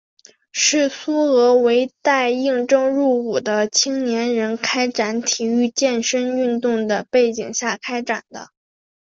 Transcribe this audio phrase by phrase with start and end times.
[0.51, 8.49] 是苏俄为待应征入伍的青年人开展体育健身运动的背景下开展的。